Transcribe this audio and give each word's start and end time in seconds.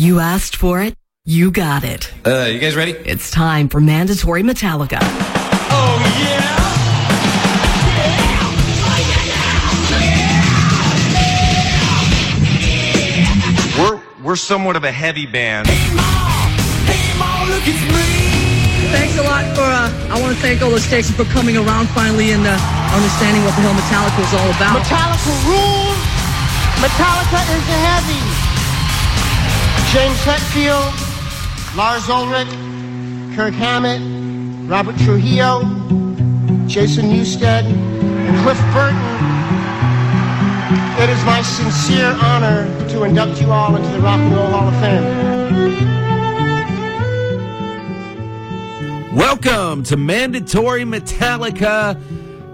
You 0.00 0.18
asked 0.18 0.56
for 0.56 0.80
it, 0.80 0.96
you 1.26 1.50
got 1.50 1.84
it. 1.84 2.10
Uh, 2.26 2.48
you 2.48 2.58
guys 2.58 2.74
ready? 2.74 2.92
It's 2.92 3.30
time 3.30 3.68
for 3.68 3.82
mandatory 3.82 4.42
Metallica. 4.42 4.96
Oh, 5.02 6.00
yeah! 6.24 6.40
We're, 13.76 14.00
we're 14.24 14.36
somewhat 14.36 14.76
of 14.76 14.84
a 14.84 14.90
heavy 14.90 15.26
band. 15.26 15.68
Thanks 15.68 15.90
a 19.18 19.22
lot 19.22 19.44
for, 19.54 19.60
uh, 19.60 19.92
I 20.08 20.18
want 20.18 20.34
to 20.34 20.40
thank 20.40 20.62
all 20.62 20.70
the 20.70 20.80
stations 20.80 21.14
for 21.14 21.24
coming 21.24 21.58
around 21.58 21.90
finally 21.90 22.30
and 22.30 22.46
uh, 22.46 22.56
understanding 22.96 23.44
what 23.44 23.54
the 23.54 23.60
hell 23.60 23.74
Metallica 23.76 24.22
is 24.24 24.32
all 24.32 24.48
about. 24.48 24.80
Metallica 24.80 25.44
rules. 25.44 26.00
Metallica 26.80 27.44
is 27.52 27.60
the 27.68 27.76
heavy. 27.84 28.49
James 29.92 30.18
Hetfield, 30.20 30.94
Lars 31.76 32.08
Ulrich, 32.08 32.46
Kirk 33.34 33.54
Hammett, 33.54 34.00
Robert 34.70 34.96
Trujillo, 34.98 35.62
Jason 36.68 37.06
Newsted, 37.06 37.64
and 37.64 38.38
Cliff 38.44 38.60
Burton. 38.72 38.96
It 41.02 41.10
is 41.10 41.24
my 41.24 41.42
sincere 41.42 42.16
honor 42.22 42.68
to 42.90 43.02
induct 43.02 43.40
you 43.40 43.50
all 43.50 43.74
into 43.74 43.88
the 43.88 43.98
Rock 43.98 44.20
and 44.20 44.32
Roll 44.32 44.46
Hall 44.46 44.68
of 44.68 44.74
Fame. 44.80 45.02
Welcome 49.16 49.82
to 49.82 49.96
Mandatory 49.96 50.84
Metallica, 50.84 52.00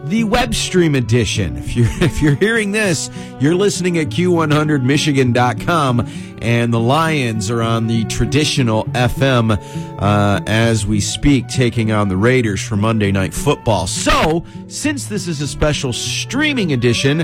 the 0.09 0.24
web 0.24 0.55
stream 0.55 0.95
edition. 0.95 1.56
If 1.56 1.77
you're 1.77 1.87
if 2.01 2.23
you're 2.23 2.37
hearing 2.37 2.73
this, 2.73 3.10
you're 3.41 3.55
listening 3.55 3.98
at 3.98 4.09
q100michigan.com 4.09 6.06
and 6.42 6.73
the 6.73 6.80
Lions 6.80 7.51
are 7.51 7.62
on 7.62 7.87
the 7.87 8.05
traditional 8.05 8.84
FM 8.87 9.59
uh, 9.98 10.41
as 10.46 10.87
we 10.87 11.01
speak, 11.01 11.48
taking 11.48 11.90
on 11.93 12.09
the 12.09 12.16
Raiders 12.16 12.63
for 12.63 12.76
Monday 12.76 13.10
Night 13.10 13.35
Football. 13.35 13.87
So, 13.87 14.45
since 14.68 15.07
this 15.07 15.26
is 15.29 15.40
a 15.40 15.48
special 15.48 15.93
streaming 15.93 16.73
edition, 16.73 17.23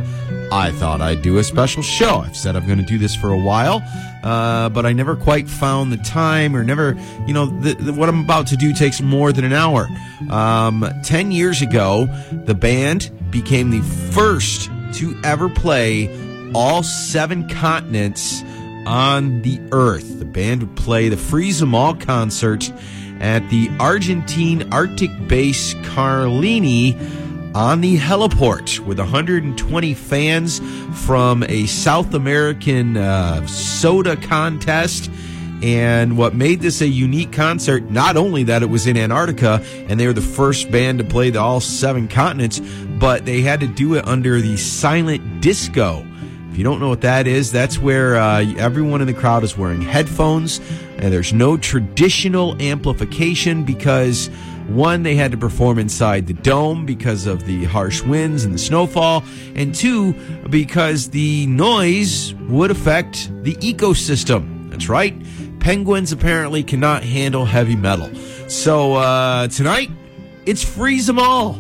I 0.51 0.73
thought 0.73 1.01
I'd 1.01 1.23
do 1.23 1.39
a 1.39 1.45
special 1.45 1.83
show. 1.83 2.19
I've 2.19 2.37
said 2.37 2.57
I'm 2.57 2.67
going 2.67 2.79
to 2.79 2.85
do 2.85 2.99
this 2.99 3.15
for 3.15 3.33
a 3.33 3.39
while, 3.39 3.81
uh, 4.23 4.69
but 4.69 4.87
I 4.87 4.93
never 4.93 5.17
quite 5.17 5.49
found 5.49 5.93
the 5.93 5.97
time 5.99 6.55
or 6.55 6.65
never, 6.65 6.97
you 7.27 7.35
know, 7.35 7.47
the, 7.47 7.75
the, 7.75 7.93
what 7.93 8.09
I'm 8.09 8.21
about 8.21 8.47
to 8.49 8.57
do 8.57 8.73
takes 8.73 9.01
more 9.01 9.33
than 9.33 9.45
an 9.45 9.53
hour. 9.53 9.89
Um, 10.31 10.89
Ten 11.03 11.33
years 11.33 11.63
ago, 11.63 12.07
the 12.45 12.55
band 12.55 13.11
became 13.31 13.71
the 13.71 13.81
first 14.13 14.71
to 14.95 15.19
ever 15.25 15.49
play 15.49 16.11
all 16.55 16.83
seven 16.83 17.49
continents 17.49 18.43
on 18.87 19.43
the 19.43 19.61
earth. 19.73 20.19
The 20.19 20.25
band 20.25 20.63
would 20.63 20.77
play 20.77 21.09
the 21.09 21.17
Freeze 21.17 21.63
'em 21.63 21.75
All 21.75 21.95
concert 21.95 22.73
at 23.21 23.49
the 23.51 23.71
Argentine 23.79 24.73
Arctic 24.73 25.11
base 25.29 25.75
Carlini 25.75 26.97
on 27.55 27.81
the 27.81 27.99
heliport 27.99 28.79
with 28.81 28.99
120 28.99 29.95
fans 29.95 30.61
from 31.07 31.43
a 31.45 31.67
South 31.67 32.15
American 32.15 32.97
uh, 32.97 33.47
soda 33.47 34.17
contest. 34.17 35.11
And 35.63 36.17
what 36.17 36.35
made 36.35 36.61
this 36.61 36.81
a 36.81 36.89
unique 36.89 37.33
concert, 37.33 37.91
not 37.91 38.17
only 38.17 38.43
that 38.45 38.63
it 38.63 38.67
was 38.67 38.87
in 38.87 38.97
Antarctica 38.97 39.63
and 39.89 40.01
they 40.01 40.07
were 40.07 40.13
the 40.13 40.21
first 40.21 40.71
band 40.73 40.99
to 40.99 41.05
play 41.05 41.31
the 41.31 41.41
all 41.41 41.61
seven 41.61 42.09
continents, 42.09 42.61
but 42.99 43.25
they 43.25 43.43
had 43.43 43.61
to 43.61 43.69
do 43.69 43.95
it 43.95 44.07
under 44.09 44.41
the 44.41 44.57
silent 44.57 45.41
disco. 45.41 46.05
If 46.51 46.59
you 46.59 46.65
don't 46.65 46.81
know 46.81 46.89
what 46.89 47.03
that 47.03 47.27
is, 47.27 47.53
that's 47.53 47.79
where 47.79 48.17
uh, 48.17 48.45
everyone 48.59 49.01
in 49.01 49.07
the 49.07 49.15
crowd 49.15 49.45
is 49.45 49.57
wearing 49.57 49.83
headphones 49.83 50.61
and 51.03 51.13
there's 51.13 51.33
no 51.33 51.57
traditional 51.57 52.61
amplification 52.63 53.65
because 53.65 54.31
one, 54.69 55.03
they 55.03 55.15
had 55.15 55.31
to 55.33 55.37
perform 55.37 55.79
inside 55.79 56.27
the 56.27 56.35
dome 56.35 56.87
because 56.87 57.27
of 57.27 57.45
the 57.45 57.65
harsh 57.65 58.03
winds 58.03 58.45
and 58.45 58.55
the 58.55 58.59
snowfall, 58.59 59.25
and 59.55 59.75
two, 59.75 60.15
because 60.49 61.11
the 61.11 61.47
noise 61.47 62.35
would 62.49 62.71
affect 62.71 63.31
the 63.43 63.55
ecosystem. 63.57 64.71
That's 64.71 64.89
right. 64.89 65.15
Penguins 65.61 66.13
apparently 66.13 66.63
cannot 66.63 67.03
handle 67.03 67.45
heavy 67.45 67.77
metal. 67.77 68.13
So 68.49 68.95
uh, 68.95 69.49
tonight, 69.49 69.91
it's 70.47 70.65
freeze 70.65 71.07
them 71.07 71.19
all. 71.19 71.59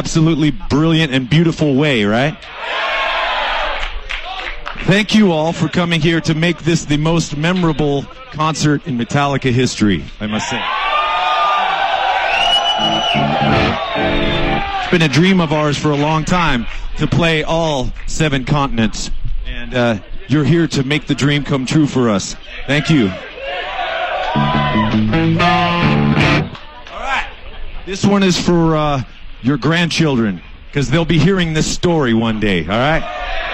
Absolutely 0.00 0.50
brilliant 0.50 1.12
and 1.12 1.28
beautiful 1.28 1.74
way, 1.74 2.06
right? 2.06 2.34
Thank 4.84 5.14
you 5.14 5.30
all 5.30 5.52
for 5.52 5.68
coming 5.68 6.00
here 6.00 6.22
to 6.22 6.34
make 6.34 6.60
this 6.60 6.86
the 6.86 6.96
most 6.96 7.36
memorable 7.36 8.04
concert 8.32 8.86
in 8.86 8.96
Metallica 8.96 9.52
history, 9.52 10.02
I 10.18 10.26
must 10.26 10.48
say. 10.48 10.58
It's 14.80 14.90
been 14.90 15.02
a 15.02 15.12
dream 15.12 15.38
of 15.38 15.52
ours 15.52 15.76
for 15.76 15.90
a 15.90 15.96
long 15.98 16.24
time 16.24 16.66
to 16.96 17.06
play 17.06 17.42
all 17.42 17.92
seven 18.06 18.46
continents. 18.46 19.10
And 19.44 19.74
uh, 19.74 19.98
you're 20.28 20.44
here 20.44 20.66
to 20.68 20.82
make 20.82 21.08
the 21.08 21.14
dream 21.14 21.44
come 21.44 21.66
true 21.66 21.86
for 21.86 22.08
us. 22.08 22.36
Thank 22.66 22.88
you. 22.88 23.08
All 26.90 27.00
right. 27.00 27.28
This 27.84 28.06
one 28.06 28.22
is 28.22 28.40
for 28.40 28.76
uh, 28.76 29.02
your 29.42 29.56
grandchildren 29.56 30.42
because 30.66 30.90
they'll 30.90 31.04
be 31.04 31.18
hearing 31.18 31.52
this 31.52 31.72
story 31.72 32.14
one 32.14 32.40
day. 32.40 32.62
All 32.62 32.68
right. 32.68 33.48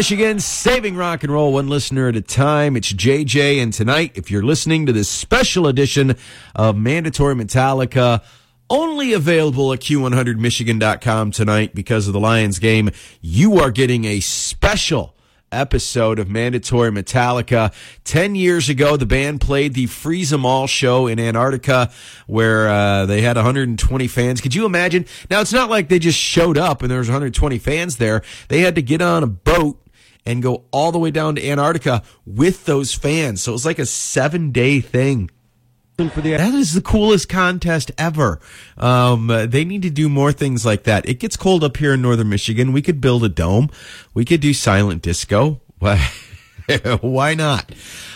Michigan, 0.00 0.40
saving 0.40 0.96
rock 0.96 1.24
and 1.24 1.30
roll 1.30 1.52
one 1.52 1.68
listener 1.68 2.08
at 2.08 2.16
a 2.16 2.22
time. 2.22 2.74
It's 2.74 2.90
JJ, 2.90 3.62
and 3.62 3.70
tonight, 3.70 4.12
if 4.14 4.30
you're 4.30 4.42
listening 4.42 4.86
to 4.86 4.94
this 4.94 5.10
special 5.10 5.66
edition 5.66 6.16
of 6.54 6.74
Mandatory 6.74 7.34
Metallica, 7.34 8.22
only 8.70 9.12
available 9.12 9.74
at 9.74 9.80
Q100Michigan.com 9.80 11.32
tonight 11.32 11.74
because 11.74 12.06
of 12.06 12.14
the 12.14 12.18
Lions 12.18 12.58
game, 12.58 12.90
you 13.20 13.58
are 13.58 13.70
getting 13.70 14.06
a 14.06 14.20
special 14.20 15.14
episode 15.52 16.18
of 16.18 16.30
Mandatory 16.30 16.90
Metallica. 16.90 17.70
Ten 18.02 18.34
years 18.34 18.70
ago, 18.70 18.96
the 18.96 19.04
band 19.04 19.42
played 19.42 19.74
the 19.74 19.84
Freeze 19.84 20.32
'em 20.32 20.46
All 20.46 20.66
show 20.66 21.08
in 21.08 21.20
Antarctica 21.20 21.90
where 22.26 22.70
uh, 22.70 23.04
they 23.04 23.20
had 23.20 23.36
120 23.36 24.08
fans. 24.08 24.40
Could 24.40 24.54
you 24.54 24.64
imagine? 24.64 25.04
Now, 25.30 25.42
it's 25.42 25.52
not 25.52 25.68
like 25.68 25.90
they 25.90 25.98
just 25.98 26.18
showed 26.18 26.56
up 26.56 26.80
and 26.80 26.90
there 26.90 27.00
was 27.00 27.08
120 27.08 27.58
fans 27.58 27.98
there. 27.98 28.22
They 28.48 28.60
had 28.60 28.76
to 28.76 28.82
get 28.82 29.02
on 29.02 29.22
a 29.22 29.26
boat 29.26 29.76
and 30.26 30.42
go 30.42 30.64
all 30.70 30.92
the 30.92 30.98
way 30.98 31.10
down 31.10 31.36
to 31.36 31.46
Antarctica 31.46 32.02
with 32.26 32.66
those 32.66 32.94
fans. 32.94 33.42
So 33.42 33.52
it 33.52 33.54
was 33.54 33.66
like 33.66 33.78
a 33.78 33.86
seven 33.86 34.52
day 34.52 34.80
thing. 34.80 35.30
That 36.38 36.54
is 36.54 36.72
the 36.72 36.80
coolest 36.80 37.28
contest 37.28 37.90
ever. 37.98 38.40
Um, 38.78 39.26
they 39.26 39.66
need 39.66 39.82
to 39.82 39.90
do 39.90 40.08
more 40.08 40.32
things 40.32 40.64
like 40.64 40.84
that. 40.84 41.06
It 41.06 41.20
gets 41.20 41.36
cold 41.36 41.62
up 41.62 41.76
here 41.76 41.92
in 41.92 42.00
northern 42.00 42.30
Michigan. 42.30 42.72
We 42.72 42.80
could 42.80 43.02
build 43.02 43.22
a 43.22 43.28
dome. 43.28 43.68
We 44.14 44.24
could 44.24 44.40
do 44.40 44.54
silent 44.54 45.02
disco. 45.02 45.60
Why 45.78 46.10
why 47.00 47.34
not? 47.34 47.72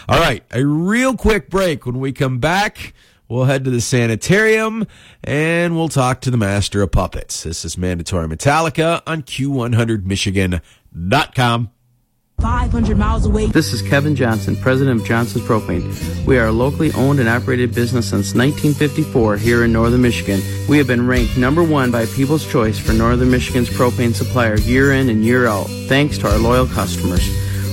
All 0.09 0.19
right, 0.19 0.43
a 0.51 0.65
real 0.65 1.15
quick 1.17 1.51
break. 1.51 1.85
When 1.85 2.01
we 2.01 2.13
come 2.13 2.39
back, 2.39 2.95
we'll 3.29 3.45
head 3.45 3.65
to 3.65 3.71
the 3.71 3.81
sanitarium 3.81 4.87
and 5.23 5.77
we'll 5.77 5.89
talk 5.89 6.21
to 6.23 6.31
the 6.31 6.37
master 6.37 6.83
of 6.83 6.91
puppets. 6.93 7.43
This 7.43 7.65
is 7.65 7.77
Mandatory 7.77 8.29
Metallica 8.29 9.03
on 9.07 9.23
Q100Michigan.com. 9.23 11.71
500 12.41 12.99
miles 12.99 13.25
away. 13.27 13.47
This 13.47 13.73
is 13.73 13.83
Kevin 13.83 14.15
Johnson, 14.15 14.57
president 14.57 15.01
of 15.01 15.07
Johnson's 15.07 15.45
Propane. 15.45 16.27
We 16.27 16.39
are 16.39 16.47
a 16.47 16.53
locally 16.53 16.93
owned 16.93 17.21
and 17.21 17.29
operated 17.29 17.75
business 17.75 18.11
since 18.11 18.35
1954 18.35 19.37
here 19.37 19.65
in 19.65 19.73
northern 19.73 20.03
Michigan. 20.03 20.41
We 20.69 20.79
have 20.79 20.87
been 20.87 21.07
ranked 21.07 21.37
number 21.37 21.63
one 21.63 21.91
by 21.91 22.07
People's 22.07 22.47
Choice 22.47 22.79
for 22.79 22.93
northern 22.93 23.31
Michigan's 23.31 23.71
propane 23.71 24.15
supplier 24.15 24.57
year 24.59 24.93
in 24.93 25.09
and 25.09 25.25
year 25.25 25.47
out, 25.47 25.67
thanks 25.89 26.19
to 26.19 26.31
our 26.31 26.39
loyal 26.39 26.67
customers. 26.67 27.27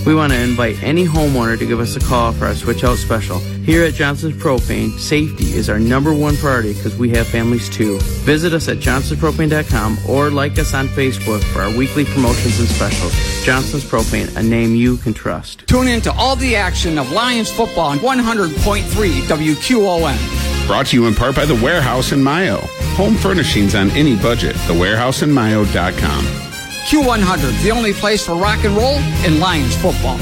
We 0.05 0.15
want 0.15 0.33
to 0.33 0.39
invite 0.39 0.81
any 0.81 1.05
homeowner 1.05 1.59
to 1.59 1.65
give 1.65 1.79
us 1.79 1.95
a 1.95 1.99
call 1.99 2.31
for 2.31 2.45
our 2.45 2.55
switch 2.55 2.83
out 2.83 2.97
special. 2.97 3.37
Here 3.39 3.83
at 3.83 3.93
Johnson's 3.93 4.35
Propane, 4.35 4.97
safety 4.97 5.53
is 5.53 5.69
our 5.69 5.79
number 5.79 6.13
one 6.13 6.35
priority 6.37 6.73
because 6.73 6.97
we 6.97 7.11
have 7.11 7.27
families 7.27 7.69
too. 7.69 7.99
Visit 8.23 8.53
us 8.53 8.67
at 8.67 8.77
johnsonspropane.com 8.77 9.99
or 10.09 10.31
like 10.31 10.57
us 10.57 10.73
on 10.73 10.87
Facebook 10.87 11.43
for 11.43 11.61
our 11.61 11.77
weekly 11.77 12.05
promotions 12.05 12.59
and 12.59 12.67
specials. 12.67 13.13
Johnson's 13.45 13.83
Propane, 13.83 14.35
a 14.35 14.43
name 14.43 14.73
you 14.73 14.97
can 14.97 15.13
trust. 15.13 15.67
Tune 15.67 15.87
in 15.87 16.01
to 16.01 16.11
all 16.13 16.35
the 16.35 16.55
action 16.55 16.97
of 16.97 17.11
Lions 17.11 17.51
football 17.51 17.89
on 17.89 17.99
100.3 17.99 18.83
WQON. 19.21 20.67
Brought 20.67 20.87
to 20.87 20.95
you 20.95 21.05
in 21.05 21.13
part 21.13 21.35
by 21.35 21.45
The 21.45 21.55
Warehouse 21.55 22.11
in 22.11 22.23
Mayo. 22.23 22.57
Home 22.95 23.15
furnishings 23.15 23.75
on 23.75 23.91
any 23.91 24.15
budget. 24.15 24.55
TheWarehouseInMayo.com. 24.55 26.50
Q100, 26.85 27.61
the 27.63 27.71
only 27.71 27.93
place 27.93 28.25
for 28.25 28.35
rock 28.35 28.63
and 28.63 28.75
roll 28.75 28.97
and 29.25 29.39
Lions 29.39 29.75
football. 29.75 30.19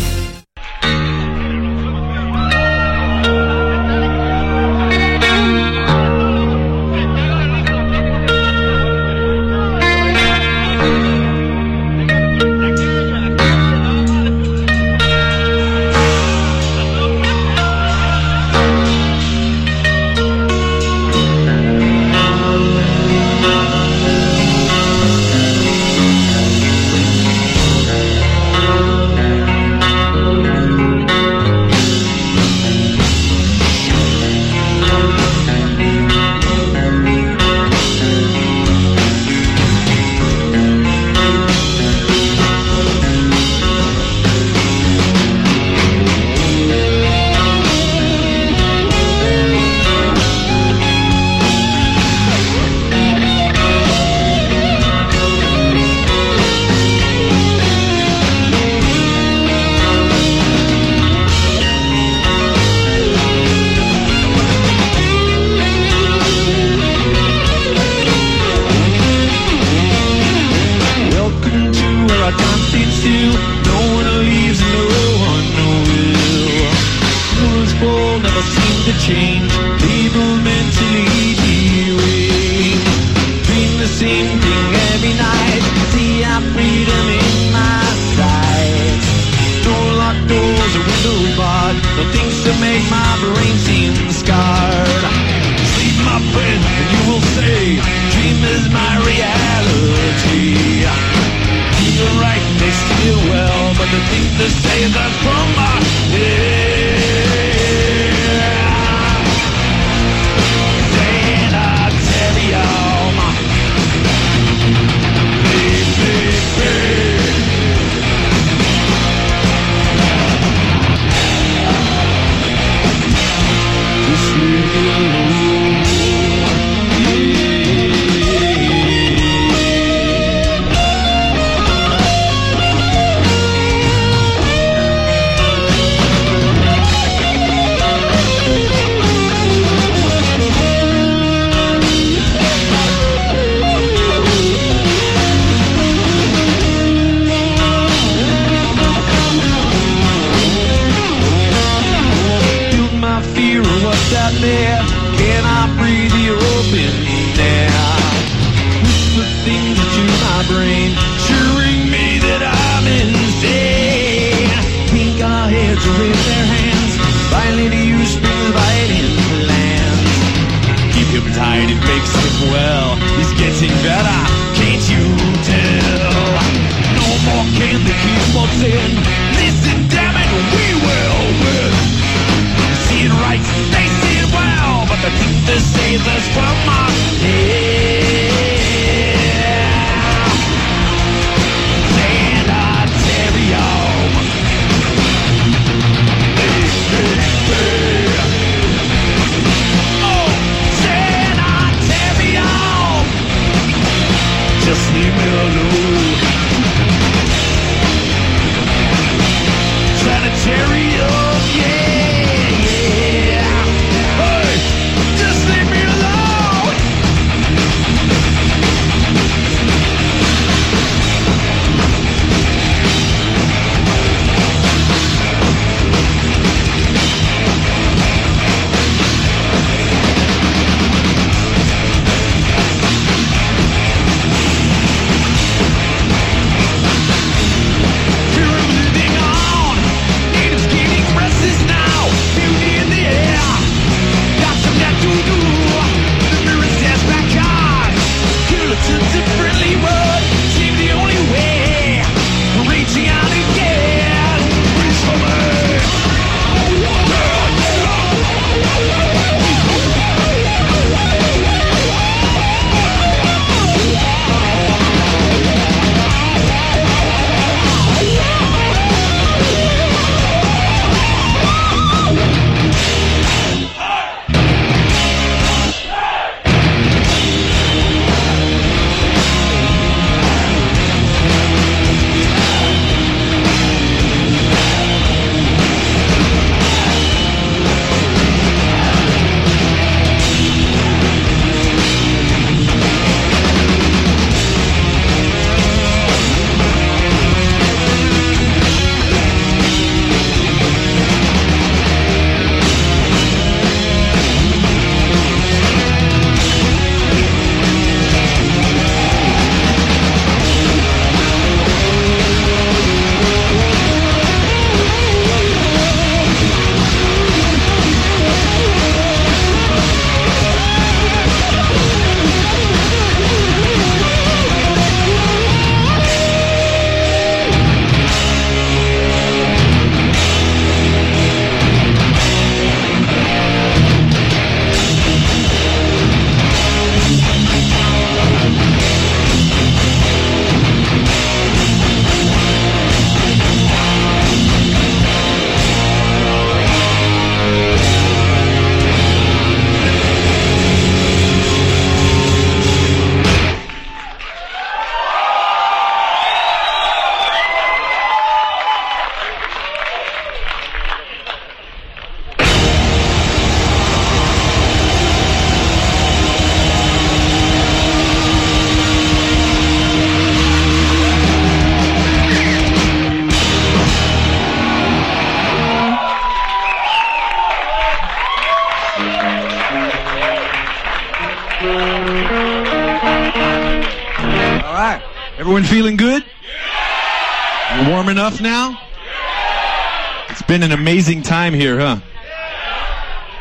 Time 391.50 391.60
here, 391.60 391.80
huh? 391.80 392.00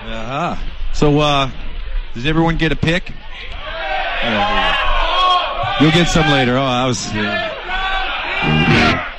Uh-huh. 0.05 0.57
So, 0.95 1.19
uh, 1.19 1.51
does 2.15 2.25
everyone 2.25 2.57
get 2.57 2.73
a 2.73 2.77
pick? 2.77 3.13
Yeah, 4.23 5.81
You'll 5.81 5.91
get 5.93 6.09
some 6.09 6.31
later. 6.31 6.57
Oh, 6.57 6.63
I 6.63 6.87
was. 6.87 7.07
Uh, 7.09 7.51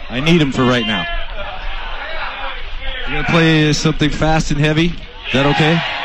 I 0.09 0.19
need 0.19 0.41
them 0.41 0.51
for 0.51 0.63
right 0.63 0.85
now. 0.85 1.05
We're 3.07 3.21
gonna 3.21 3.27
play 3.27 3.73
something 3.73 4.09
fast 4.09 4.51
and 4.51 4.59
heavy. 4.59 4.87
Is 4.87 5.33
that 5.33 5.45
okay? 5.45 5.98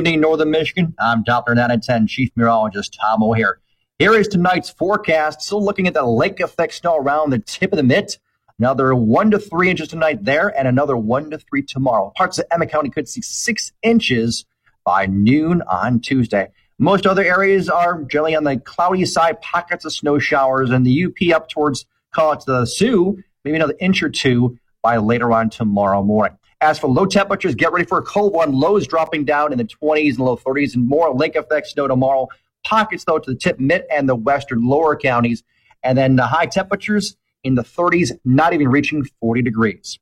Evening, 0.00 0.22
Northern 0.22 0.50
Michigan. 0.50 0.94
I'm 0.98 1.22
Doppler 1.22 1.54
910 1.54 2.06
Chief 2.06 2.30
Meteorologist 2.34 2.96
Tom 2.98 3.22
O'Hare. 3.22 3.60
Here 3.98 4.14
is 4.14 4.28
tonight's 4.28 4.70
forecast. 4.70 5.42
Still 5.42 5.62
looking 5.62 5.86
at 5.86 5.92
the 5.92 6.06
lake 6.06 6.40
effect 6.40 6.72
snow 6.72 6.96
around 6.96 7.28
the 7.28 7.38
tip 7.38 7.70
of 7.70 7.76
the 7.76 7.82
mitt. 7.82 8.18
Another 8.58 8.94
one 8.94 9.30
to 9.30 9.38
three 9.38 9.68
inches 9.68 9.88
tonight 9.88 10.24
there, 10.24 10.58
and 10.58 10.66
another 10.66 10.96
one 10.96 11.28
to 11.32 11.38
three 11.38 11.60
tomorrow. 11.62 12.14
Parts 12.16 12.38
of 12.38 12.46
Emmet 12.50 12.70
County 12.70 12.88
could 12.88 13.10
see 13.10 13.20
six 13.20 13.72
inches 13.82 14.46
by 14.86 15.04
noon 15.04 15.60
on 15.70 16.00
Tuesday. 16.00 16.48
Most 16.78 17.06
other 17.06 17.22
areas 17.22 17.68
are 17.68 18.02
generally 18.04 18.34
on 18.34 18.44
the 18.44 18.56
cloudy 18.56 19.04
side, 19.04 19.42
pockets 19.42 19.84
of 19.84 19.92
snow 19.92 20.18
showers, 20.18 20.70
and 20.70 20.86
the 20.86 21.04
UP 21.04 21.36
up 21.36 21.50
towards, 21.50 21.84
call 22.14 22.32
it 22.32 22.42
the 22.46 22.64
Soo, 22.64 23.18
maybe 23.44 23.56
another 23.56 23.76
inch 23.78 24.02
or 24.02 24.08
two 24.08 24.58
by 24.82 24.96
later 24.96 25.30
on 25.30 25.50
tomorrow 25.50 26.02
morning. 26.02 26.38
As 26.62 26.78
for 26.78 26.88
low 26.88 27.06
temperatures, 27.06 27.54
get 27.54 27.72
ready 27.72 27.86
for 27.86 27.98
a 27.98 28.02
cold 28.02 28.34
one. 28.34 28.52
Lows 28.52 28.86
dropping 28.86 29.24
down 29.24 29.52
in 29.52 29.58
the 29.58 29.64
20s 29.64 30.10
and 30.10 30.18
low 30.18 30.36
30s, 30.36 30.74
and 30.74 30.86
more 30.86 31.14
lake 31.14 31.34
effect 31.34 31.68
snow 31.68 31.88
tomorrow. 31.88 32.28
Pockets, 32.64 33.04
though, 33.04 33.18
to 33.18 33.30
the 33.30 33.36
tip 33.36 33.58
mid 33.58 33.84
and 33.90 34.06
the 34.06 34.14
western 34.14 34.66
lower 34.68 34.94
counties. 34.94 35.42
And 35.82 35.96
then 35.96 36.16
the 36.16 36.26
high 36.26 36.44
temperatures 36.44 37.16
in 37.42 37.54
the 37.54 37.62
30s, 37.62 38.12
not 38.26 38.52
even 38.52 38.68
reaching 38.68 39.04
40 39.20 39.40
degrees. 39.40 39.98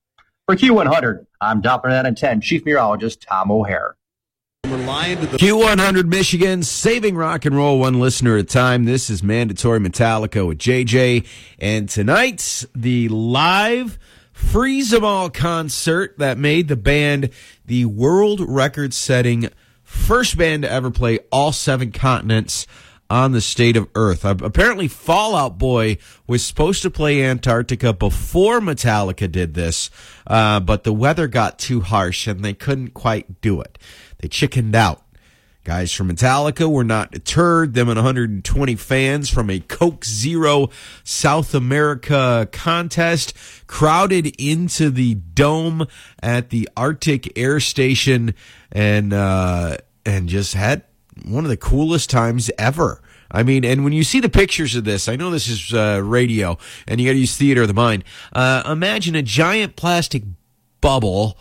For 0.46 0.56
Q100, 0.56 1.26
I'm 1.40 1.62
Doppler 1.62 1.90
910 1.90 2.40
Chief 2.40 2.64
Meteorologist 2.64 3.22
Tom 3.22 3.52
O'Hare. 3.52 3.94
Q100 4.64 6.06
Michigan, 6.06 6.64
saving 6.64 7.14
rock 7.16 7.44
and 7.44 7.54
roll 7.56 7.78
one 7.78 8.00
listener 8.00 8.36
at 8.36 8.40
a 8.40 8.44
time. 8.44 8.84
This 8.84 9.08
is 9.08 9.22
Mandatory 9.22 9.78
Metallica 9.78 10.46
with 10.46 10.58
JJ. 10.58 11.24
And 11.60 11.88
tonight's 11.88 12.66
the 12.74 13.08
live 13.08 13.98
Freeze 14.38 14.94
'em 14.94 15.04
All 15.04 15.28
concert 15.28 16.14
that 16.18 16.38
made 16.38 16.68
the 16.68 16.76
band 16.76 17.28
the 17.66 17.84
world 17.84 18.40
record 18.40 18.94
setting 18.94 19.50
first 19.82 20.38
band 20.38 20.62
to 20.62 20.70
ever 20.70 20.90
play 20.90 21.18
all 21.30 21.52
seven 21.52 21.92
continents 21.92 22.66
on 23.10 23.32
the 23.32 23.42
state 23.42 23.76
of 23.76 23.88
Earth. 23.94 24.24
Uh, 24.24 24.36
apparently, 24.40 24.88
Fall 24.88 25.34
Out 25.34 25.58
Boy 25.58 25.98
was 26.26 26.42
supposed 26.42 26.80
to 26.82 26.90
play 26.90 27.22
Antarctica 27.22 27.92
before 27.92 28.60
Metallica 28.60 29.30
did 29.30 29.52
this, 29.52 29.90
uh, 30.26 30.60
but 30.60 30.84
the 30.84 30.94
weather 30.94 31.26
got 31.26 31.58
too 31.58 31.80
harsh 31.80 32.26
and 32.26 32.42
they 32.42 32.54
couldn't 32.54 32.94
quite 32.94 33.42
do 33.42 33.60
it. 33.60 33.76
They 34.18 34.28
chickened 34.28 34.74
out. 34.74 35.02
Guys 35.68 35.92
from 35.92 36.10
Metallica 36.10 36.66
were 36.66 36.82
not 36.82 37.10
deterred. 37.10 37.74
Them 37.74 37.90
and 37.90 37.98
120 37.98 38.74
fans 38.76 39.28
from 39.28 39.50
a 39.50 39.60
Coke 39.60 40.02
Zero 40.02 40.70
South 41.04 41.54
America 41.54 42.48
contest 42.52 43.34
crowded 43.66 44.34
into 44.40 44.88
the 44.88 45.16
dome 45.16 45.86
at 46.22 46.48
the 46.48 46.70
Arctic 46.74 47.38
Air 47.38 47.60
Station 47.60 48.34
and 48.72 49.12
uh, 49.12 49.76
and 50.06 50.30
just 50.30 50.54
had 50.54 50.84
one 51.26 51.44
of 51.44 51.50
the 51.50 51.56
coolest 51.58 52.08
times 52.08 52.50
ever. 52.56 53.02
I 53.30 53.42
mean, 53.42 53.62
and 53.62 53.84
when 53.84 53.92
you 53.92 54.04
see 54.04 54.20
the 54.20 54.30
pictures 54.30 54.74
of 54.74 54.84
this, 54.84 55.06
I 55.06 55.16
know 55.16 55.28
this 55.28 55.48
is 55.48 55.74
uh, 55.74 56.00
radio, 56.02 56.56
and 56.86 56.98
you 56.98 57.06
got 57.06 57.12
to 57.12 57.18
use 57.18 57.36
theater 57.36 57.60
of 57.60 57.68
the 57.68 57.74
mind. 57.74 58.04
Uh, 58.32 58.62
imagine 58.64 59.14
a 59.14 59.22
giant 59.22 59.76
plastic 59.76 60.22
bubble 60.80 61.36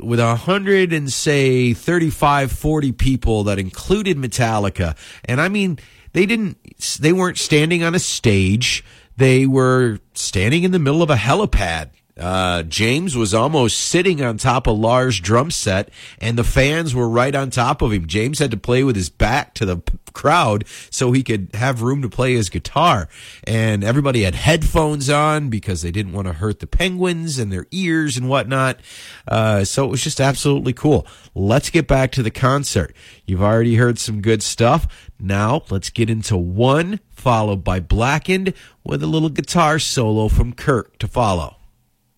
with 0.00 0.20
a 0.20 0.36
hundred 0.36 0.92
and 0.92 1.12
say 1.12 1.72
35, 1.72 2.52
40 2.52 2.92
people 2.92 3.44
that 3.44 3.58
included 3.58 4.16
Metallica. 4.16 4.96
And 5.24 5.40
I 5.40 5.48
mean, 5.48 5.78
they 6.12 6.26
didn't, 6.26 6.58
they 7.00 7.12
weren't 7.12 7.38
standing 7.38 7.82
on 7.82 7.94
a 7.94 7.98
stage. 7.98 8.84
They 9.16 9.46
were 9.46 9.98
standing 10.14 10.64
in 10.64 10.72
the 10.72 10.78
middle 10.78 11.02
of 11.02 11.10
a 11.10 11.16
helipad. 11.16 11.90
Uh, 12.18 12.62
James 12.62 13.14
was 13.14 13.34
almost 13.34 13.78
sitting 13.78 14.22
on 14.22 14.38
top 14.38 14.66
of 14.66 14.78
Lars' 14.78 15.20
drum 15.20 15.50
set, 15.50 15.90
and 16.18 16.38
the 16.38 16.44
fans 16.44 16.94
were 16.94 17.08
right 17.08 17.34
on 17.34 17.50
top 17.50 17.82
of 17.82 17.92
him. 17.92 18.06
James 18.06 18.38
had 18.38 18.50
to 18.50 18.56
play 18.56 18.82
with 18.82 18.96
his 18.96 19.10
back 19.10 19.52
to 19.54 19.66
the 19.66 19.76
p- 19.78 19.98
crowd 20.14 20.64
so 20.90 21.12
he 21.12 21.22
could 21.22 21.50
have 21.52 21.82
room 21.82 22.00
to 22.00 22.08
play 22.08 22.34
his 22.34 22.48
guitar. 22.48 23.10
And 23.44 23.84
everybody 23.84 24.22
had 24.22 24.34
headphones 24.34 25.10
on 25.10 25.50
because 25.50 25.82
they 25.82 25.90
didn't 25.90 26.14
want 26.14 26.26
to 26.26 26.32
hurt 26.32 26.60
the 26.60 26.66
penguins 26.66 27.38
and 27.38 27.52
their 27.52 27.66
ears 27.70 28.16
and 28.16 28.30
whatnot. 28.30 28.80
Uh, 29.28 29.64
so 29.64 29.84
it 29.84 29.88
was 29.88 30.02
just 30.02 30.18
absolutely 30.18 30.72
cool. 30.72 31.06
Let's 31.34 31.68
get 31.68 31.86
back 31.86 32.12
to 32.12 32.22
the 32.22 32.30
concert. 32.30 32.96
You've 33.26 33.42
already 33.42 33.74
heard 33.74 33.98
some 33.98 34.22
good 34.22 34.42
stuff. 34.42 35.10
Now 35.20 35.64
let's 35.68 35.90
get 35.90 36.08
into 36.08 36.38
one, 36.38 37.00
followed 37.10 37.62
by 37.62 37.80
Blackened 37.80 38.54
with 38.84 39.02
a 39.02 39.06
little 39.06 39.28
guitar 39.28 39.78
solo 39.78 40.28
from 40.28 40.54
Kirk 40.54 40.96
to 40.98 41.08
follow 41.08 41.56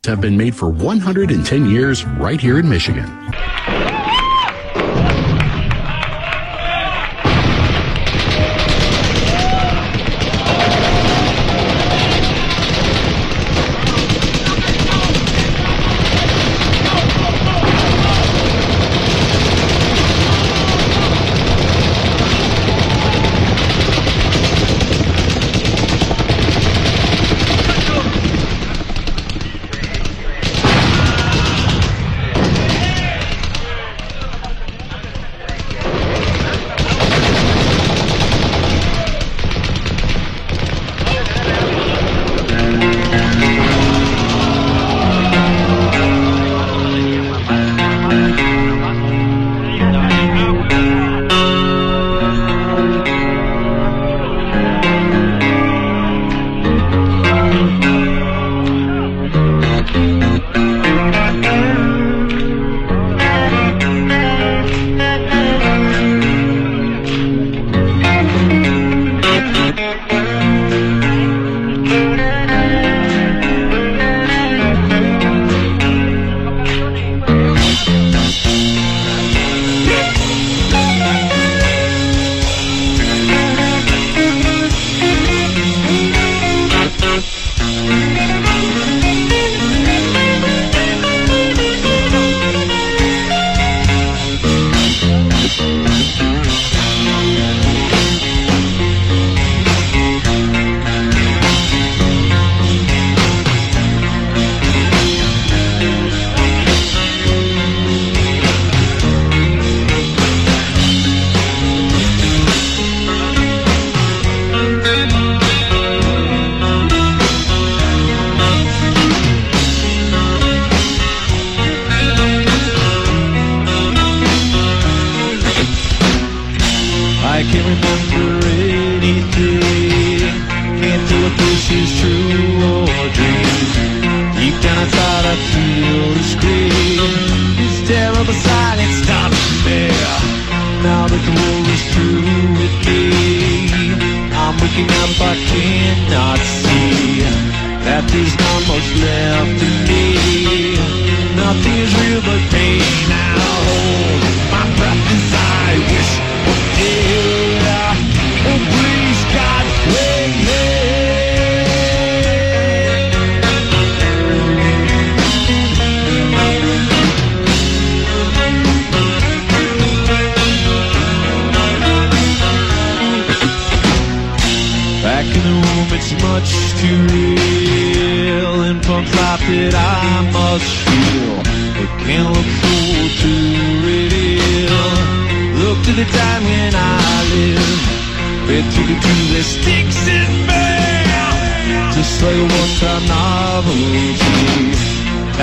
have 0.06 0.20
been 0.20 0.36
made 0.36 0.54
for 0.54 0.68
110 0.68 1.66
years 1.66 2.04
right 2.04 2.40
here 2.40 2.58
in 2.58 2.68
Michigan. 2.68 3.06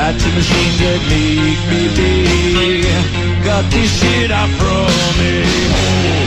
Got 0.06 0.20
two 0.20 0.32
machines 0.34 0.78
that 0.82 1.02
make 1.10 1.62
me 1.72 1.82
be. 1.98 3.44
Got 3.44 3.72
this 3.72 3.90
shit 4.00 4.30
out 4.30 4.50
from 4.50 4.86
me. 5.18 6.25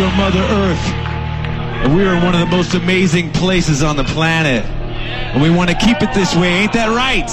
Your 0.00 0.10
Mother 0.12 0.40
Earth. 0.40 0.86
And 1.84 1.94
we 1.94 2.02
are 2.04 2.14
in 2.14 2.24
one 2.24 2.34
of 2.34 2.40
the 2.40 2.46
most 2.46 2.72
amazing 2.72 3.30
places 3.32 3.82
on 3.82 3.96
the 3.96 4.04
planet. 4.04 4.64
And 4.64 5.42
we 5.42 5.50
want 5.50 5.68
to 5.68 5.76
keep 5.76 6.00
it 6.00 6.14
this 6.14 6.34
way, 6.34 6.48
ain't 6.48 6.72
that 6.72 6.88
right? 6.88 7.28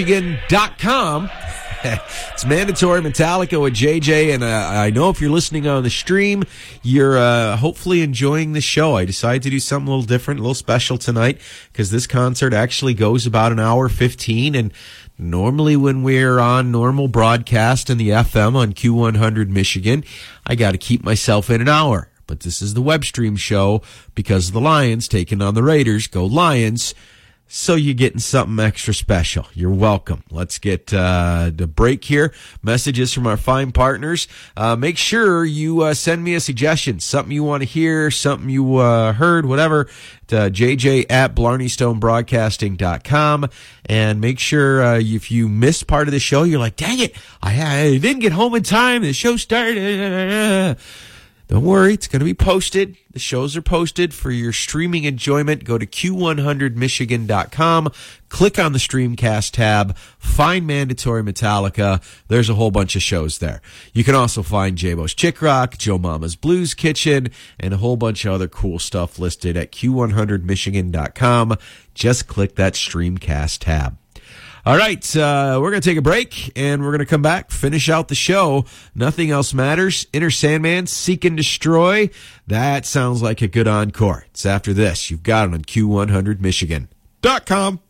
Q100Michigan.com. 0.00 1.30
it's 1.84 2.44
mandatory 2.44 3.00
Metallica 3.00 3.60
with 3.60 3.74
JJ, 3.74 4.34
and 4.34 4.42
uh, 4.42 4.46
I 4.46 4.90
know 4.90 5.08
if 5.10 5.20
you're 5.20 5.30
listening 5.30 5.66
on 5.66 5.82
the 5.82 5.90
stream, 5.90 6.42
you're 6.82 7.18
uh, 7.18 7.56
hopefully 7.56 8.02
enjoying 8.02 8.52
the 8.52 8.60
show. 8.60 8.96
I 8.96 9.04
decided 9.04 9.42
to 9.44 9.50
do 9.50 9.60
something 9.60 9.88
a 9.88 9.90
little 9.90 10.06
different, 10.06 10.40
a 10.40 10.42
little 10.42 10.54
special 10.54 10.98
tonight, 10.98 11.40
because 11.72 11.90
this 11.90 12.06
concert 12.06 12.52
actually 12.52 12.94
goes 12.94 13.26
about 13.26 13.52
an 13.52 13.60
hour 13.60 13.88
15, 13.88 14.54
and 14.54 14.72
normally 15.18 15.76
when 15.76 16.02
we're 16.02 16.38
on 16.38 16.70
normal 16.70 17.08
broadcast 17.08 17.88
in 17.88 17.98
the 17.98 18.10
FM 18.10 18.56
on 18.56 18.72
Q100 18.72 19.48
Michigan, 19.48 20.04
I 20.46 20.54
got 20.54 20.72
to 20.72 20.78
keep 20.78 21.02
myself 21.02 21.50
in 21.50 21.60
an 21.60 21.68
hour. 21.68 22.08
But 22.26 22.40
this 22.40 22.62
is 22.62 22.74
the 22.74 22.82
web 22.82 23.04
stream 23.04 23.36
show 23.36 23.82
because 24.14 24.52
the 24.52 24.60
Lions 24.60 25.08
taking 25.08 25.42
on 25.42 25.54
the 25.54 25.62
Raiders. 25.62 26.06
Go 26.06 26.26
Lions. 26.26 26.94
So 27.52 27.74
you're 27.74 27.94
getting 27.94 28.20
something 28.20 28.64
extra 28.64 28.94
special. 28.94 29.44
You're 29.54 29.72
welcome. 29.72 30.22
Let's 30.30 30.60
get 30.60 30.94
uh, 30.94 31.50
the 31.52 31.66
break 31.66 32.04
here. 32.04 32.32
Messages 32.62 33.12
from 33.12 33.26
our 33.26 33.36
fine 33.36 33.72
partners. 33.72 34.28
Uh, 34.56 34.76
make 34.76 34.96
sure 34.96 35.44
you 35.44 35.82
uh, 35.82 35.94
send 35.94 36.22
me 36.22 36.34
a 36.34 36.40
suggestion, 36.40 37.00
something 37.00 37.32
you 37.32 37.42
want 37.42 37.64
to 37.64 37.68
hear, 37.68 38.08
something 38.12 38.48
you 38.48 38.76
uh, 38.76 39.14
heard, 39.14 39.46
whatever. 39.46 39.88
To 40.28 40.36
JJ 40.36 41.06
at 41.10 41.34
BlarneyStoneBroadcasting.com. 41.34 43.48
And 43.86 44.20
make 44.20 44.38
sure 44.38 44.84
uh, 44.84 45.00
if 45.00 45.32
you 45.32 45.48
missed 45.48 45.88
part 45.88 46.06
of 46.06 46.12
the 46.12 46.20
show, 46.20 46.44
you're 46.44 46.60
like, 46.60 46.76
dang 46.76 47.00
it, 47.00 47.16
I, 47.42 47.60
I 47.60 47.98
didn't 47.98 48.20
get 48.20 48.30
home 48.30 48.54
in 48.54 48.62
time. 48.62 49.02
The 49.02 49.12
show 49.12 49.36
started. 49.36 50.78
Don't 51.50 51.64
worry, 51.64 51.94
it's 51.94 52.06
going 52.06 52.20
to 52.20 52.24
be 52.24 52.32
posted. 52.32 52.96
The 53.10 53.18
shows 53.18 53.56
are 53.56 53.62
posted 53.62 54.14
for 54.14 54.30
your 54.30 54.52
streaming 54.52 55.02
enjoyment. 55.02 55.64
Go 55.64 55.78
to 55.78 55.86
q100michigan.com, 55.86 57.92
click 58.28 58.60
on 58.60 58.72
the 58.72 58.78
Streamcast 58.78 59.50
tab, 59.50 59.96
find 59.96 60.64
Mandatory 60.64 61.24
Metallica. 61.24 62.00
There's 62.28 62.48
a 62.48 62.54
whole 62.54 62.70
bunch 62.70 62.94
of 62.94 63.02
shows 63.02 63.38
there. 63.38 63.60
You 63.92 64.04
can 64.04 64.14
also 64.14 64.44
find 64.44 64.78
Jabo's 64.78 65.12
Chick 65.12 65.42
Rock, 65.42 65.76
Joe 65.76 65.98
Mama's 65.98 66.36
Blues 66.36 66.72
Kitchen, 66.72 67.30
and 67.58 67.74
a 67.74 67.78
whole 67.78 67.96
bunch 67.96 68.24
of 68.24 68.32
other 68.32 68.46
cool 68.46 68.78
stuff 68.78 69.18
listed 69.18 69.56
at 69.56 69.72
q100michigan.com. 69.72 71.56
Just 71.94 72.28
click 72.28 72.54
that 72.54 72.74
Streamcast 72.74 73.58
tab. 73.58 73.99
All 74.66 74.76
right, 74.76 75.16
uh, 75.16 75.58
we're 75.60 75.70
going 75.70 75.80
to 75.80 75.88
take 75.88 75.96
a 75.96 76.02
break 76.02 76.52
and 76.56 76.82
we're 76.82 76.90
going 76.90 76.98
to 76.98 77.06
come 77.06 77.22
back, 77.22 77.50
finish 77.50 77.88
out 77.88 78.08
the 78.08 78.14
show. 78.14 78.66
Nothing 78.94 79.30
else 79.30 79.54
matters. 79.54 80.06
Enter 80.12 80.30
Sandman, 80.30 80.86
Seek 80.86 81.24
and 81.24 81.34
Destroy. 81.36 82.10
That 82.46 82.84
sounds 82.84 83.22
like 83.22 83.40
a 83.40 83.48
good 83.48 83.66
encore. 83.66 84.26
It's 84.30 84.44
after 84.44 84.74
this. 84.74 85.10
You've 85.10 85.22
got 85.22 85.48
it 85.48 85.54
on 85.54 85.62
Q100Michigan.com. 85.62 87.80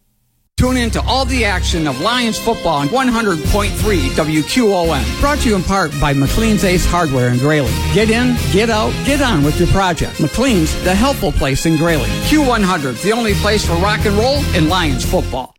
Tune 0.56 0.76
in 0.76 0.90
to 0.90 1.00
all 1.02 1.24
the 1.24 1.44
action 1.46 1.86
of 1.86 2.00
Lions 2.02 2.38
football 2.38 2.80
on 2.80 2.88
100.3 2.88 3.70
WQON. 4.10 5.20
Brought 5.20 5.38
to 5.38 5.48
you 5.48 5.56
in 5.56 5.62
part 5.62 5.90
by 5.98 6.12
McLean's 6.12 6.64
Ace 6.64 6.84
Hardware 6.84 7.30
in 7.30 7.38
Grayling. 7.38 7.72
Get 7.94 8.10
in, 8.10 8.36
get 8.52 8.68
out, 8.68 8.92
get 9.06 9.22
on 9.22 9.42
with 9.42 9.58
your 9.58 9.68
project. 9.68 10.20
McLean's, 10.20 10.74
the 10.84 10.94
helpful 10.94 11.32
place 11.32 11.64
in 11.64 11.78
Grayling. 11.78 12.10
Q100, 12.28 13.02
the 13.02 13.12
only 13.12 13.32
place 13.34 13.66
for 13.66 13.72
rock 13.76 14.04
and 14.04 14.14
roll 14.16 14.44
in 14.54 14.68
Lions 14.68 15.10
football. 15.10 15.54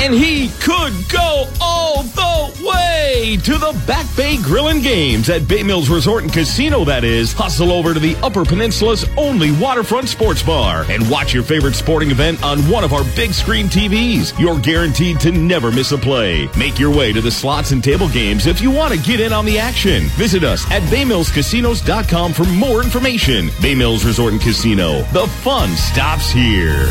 And 0.00 0.14
he 0.14 0.48
could 0.60 0.92
go 1.08 1.46
all 1.60 2.02
the 2.04 2.64
way 2.64 3.36
to 3.42 3.58
the 3.58 3.78
Back 3.86 4.06
Bay 4.16 4.36
Grillin' 4.36 4.82
Games 4.82 5.28
at 5.28 5.48
Bay 5.48 5.62
Mills 5.62 5.90
Resort 5.90 6.22
and 6.22 6.32
Casino, 6.32 6.84
that 6.84 7.02
is. 7.02 7.32
Hustle 7.32 7.72
over 7.72 7.92
to 7.92 8.00
the 8.00 8.14
Upper 8.16 8.44
Peninsula's 8.44 9.04
only 9.16 9.50
waterfront 9.50 10.08
sports 10.08 10.42
bar 10.42 10.84
and 10.88 11.08
watch 11.10 11.34
your 11.34 11.42
favorite 11.42 11.74
sporting 11.74 12.10
event 12.10 12.42
on 12.44 12.60
one 12.70 12.84
of 12.84 12.92
our 12.92 13.04
big 13.16 13.32
screen 13.32 13.66
TVs. 13.66 14.38
You're 14.38 14.60
guaranteed 14.60 15.18
to 15.20 15.32
never 15.32 15.72
miss 15.72 15.92
a 15.92 15.98
play. 15.98 16.48
Make 16.56 16.78
your 16.78 16.94
way 16.94 17.12
to 17.12 17.20
the 17.20 17.30
slots 17.30 17.72
and 17.72 17.82
table 17.82 18.08
games 18.08 18.46
if 18.46 18.60
you 18.60 18.70
want 18.70 18.94
to 18.94 19.00
get 19.00 19.20
in 19.20 19.32
on 19.32 19.44
the 19.44 19.58
action. 19.58 20.04
Visit 20.16 20.44
us 20.44 20.64
at 20.70 20.82
baymillscasinos.com 20.84 22.32
for 22.32 22.44
more 22.44 22.82
information. 22.82 23.50
Bay 23.60 23.74
Mills 23.74 24.04
Resort 24.04 24.32
and 24.32 24.40
Casino. 24.40 25.02
The 25.12 25.26
fun 25.42 25.70
stops 25.70 26.30
here. 26.30 26.86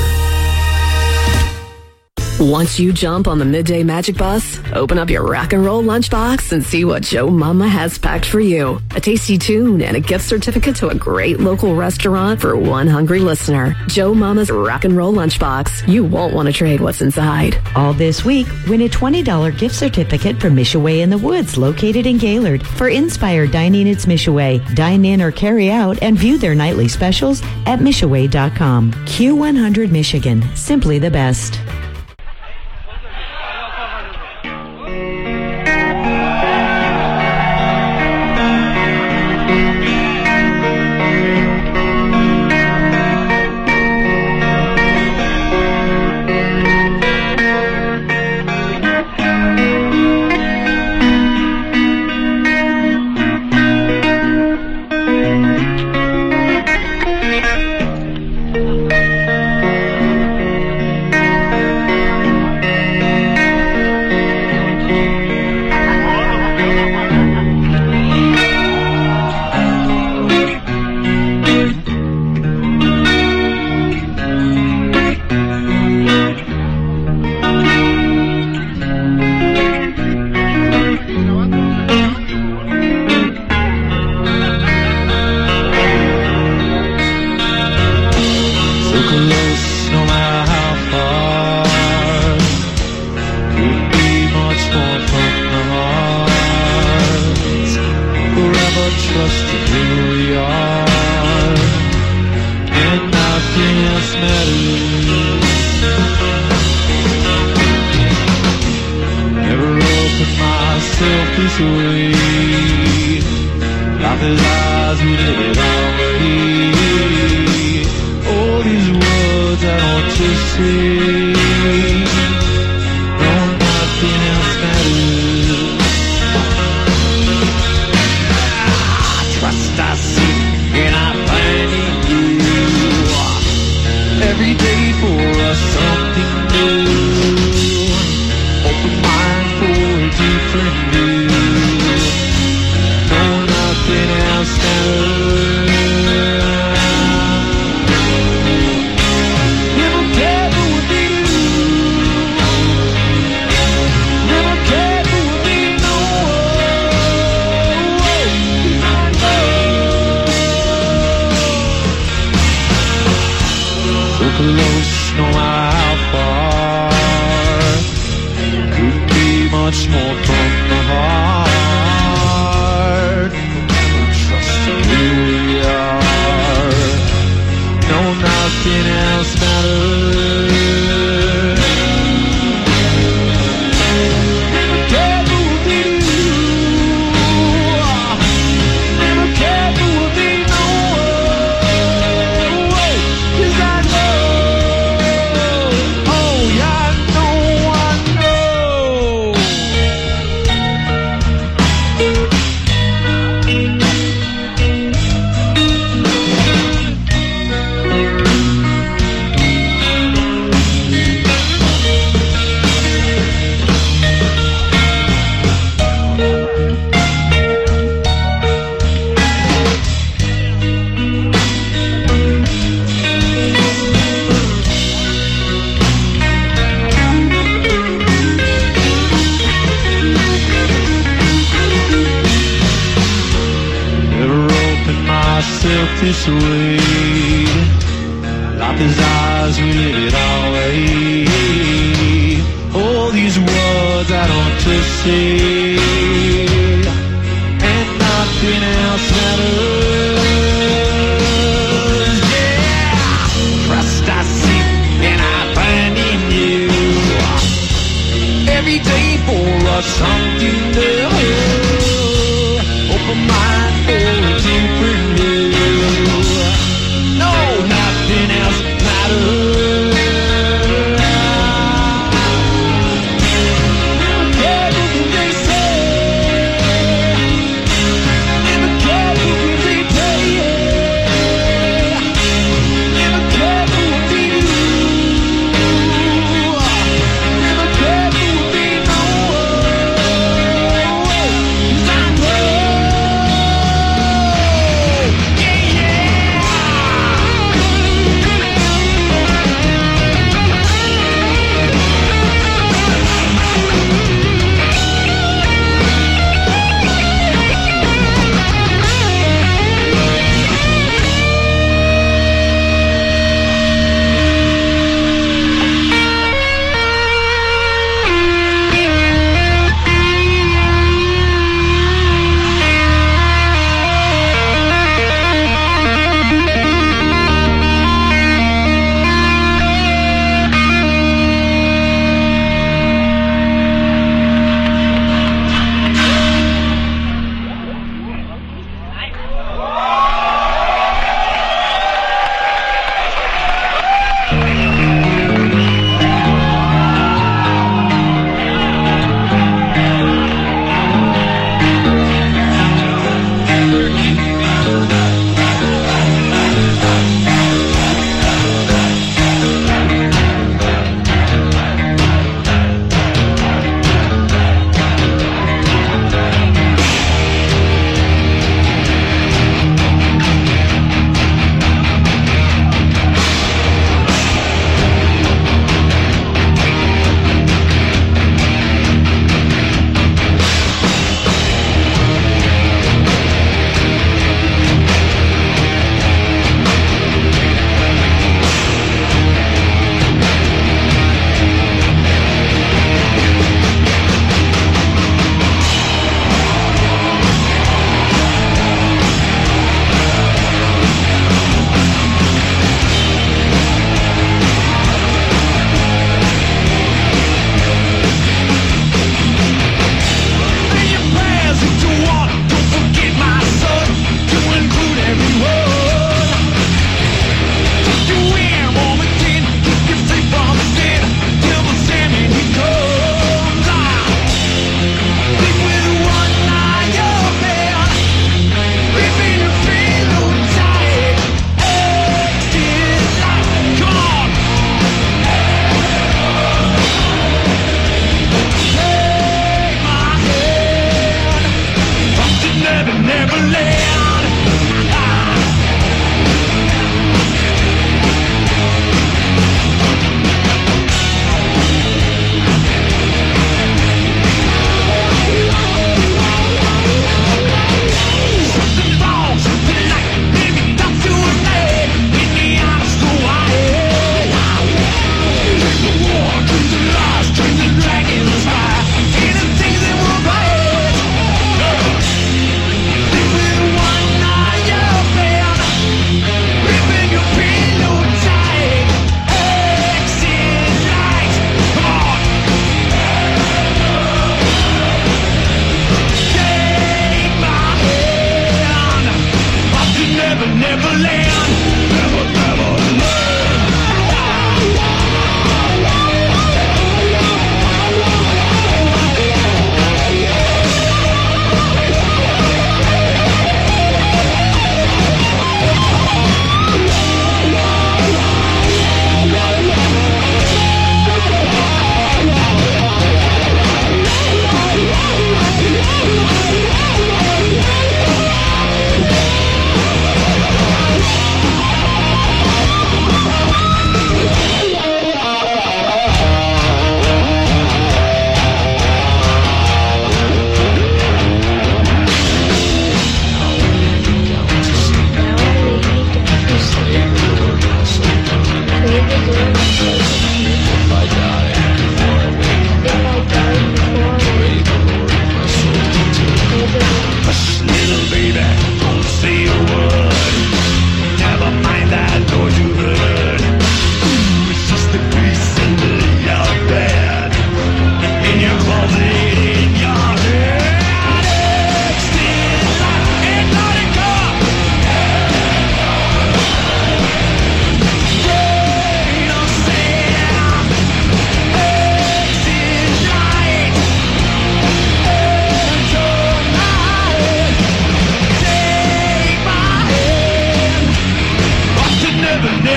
Once 2.39 2.79
you 2.79 2.93
jump 2.93 3.27
on 3.27 3.39
the 3.39 3.45
midday 3.45 3.81
magic 3.81 4.15
bus, 4.15 4.59
open 4.73 4.99
up 4.99 5.09
your 5.09 5.23
rock 5.23 5.53
and 5.53 5.65
roll 5.65 5.81
lunchbox 5.81 6.51
and 6.51 6.63
see 6.63 6.85
what 6.85 7.01
Joe 7.01 7.31
Mama 7.31 7.67
has 7.67 7.97
packed 7.97 8.25
for 8.25 8.39
you. 8.39 8.79
A 8.95 9.01
tasty 9.01 9.39
tune 9.39 9.81
and 9.81 9.97
a 9.97 9.99
gift 9.99 10.23
certificate 10.23 10.75
to 10.75 10.89
a 10.89 10.95
great 10.95 11.39
local 11.39 11.75
restaurant 11.75 12.39
for 12.39 12.55
one 12.55 12.85
hungry 12.85 13.21
listener. 13.21 13.75
Joe 13.87 14.13
Mama's 14.13 14.51
rock 14.51 14.85
and 14.85 14.95
roll 14.95 15.11
lunchbox. 15.13 15.91
You 15.91 16.03
won't 16.03 16.35
want 16.35 16.45
to 16.45 16.53
trade 16.53 16.79
what's 16.79 17.01
inside. 17.01 17.59
All 17.75 17.93
this 17.93 18.23
week, 18.23 18.45
win 18.67 18.81
a 18.83 18.87
$20 18.87 19.57
gift 19.57 19.73
certificate 19.73 20.39
from 20.39 20.55
Mishaway 20.55 21.01
in 21.01 21.09
the 21.09 21.17
Woods, 21.17 21.57
located 21.57 22.05
in 22.05 22.19
Gaylord. 22.19 22.65
For 22.67 22.89
inspired 22.89 23.49
dining, 23.49 23.87
it's 23.87 24.05
Mishaway. 24.05 24.75
Dine 24.75 25.05
in 25.05 25.23
or 25.23 25.31
carry 25.31 25.71
out 25.71 26.03
and 26.03 26.15
view 26.15 26.37
their 26.37 26.53
nightly 26.53 26.87
specials 26.87 27.41
at 27.65 27.79
Mishaway.com. 27.79 28.91
Q100 28.91 29.89
Michigan, 29.89 30.43
simply 30.55 30.99
the 30.99 31.09
best. 31.09 31.59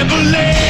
never. 0.08 0.69